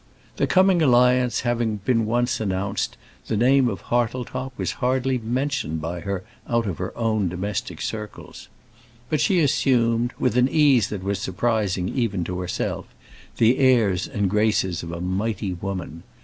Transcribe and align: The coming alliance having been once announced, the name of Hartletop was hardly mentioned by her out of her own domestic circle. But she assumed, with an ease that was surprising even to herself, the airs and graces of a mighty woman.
The 0.37 0.47
coming 0.47 0.81
alliance 0.81 1.41
having 1.41 1.75
been 1.75 2.07
once 2.07 2.39
announced, 2.39 2.97
the 3.27 3.37
name 3.37 3.67
of 3.69 3.81
Hartletop 3.91 4.51
was 4.57 4.71
hardly 4.81 5.19
mentioned 5.19 5.79
by 5.79 5.99
her 5.99 6.23
out 6.49 6.65
of 6.65 6.79
her 6.79 6.91
own 6.97 7.29
domestic 7.29 7.79
circle. 7.83 8.33
But 9.11 9.21
she 9.21 9.41
assumed, 9.41 10.13
with 10.17 10.37
an 10.37 10.49
ease 10.49 10.89
that 10.89 11.03
was 11.03 11.19
surprising 11.19 11.87
even 11.87 12.23
to 12.23 12.39
herself, 12.39 12.87
the 13.37 13.59
airs 13.59 14.07
and 14.07 14.27
graces 14.27 14.81
of 14.81 14.91
a 14.91 14.99
mighty 15.01 15.53
woman. 15.53 16.01